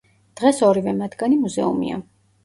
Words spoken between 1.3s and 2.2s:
მუზეუმია.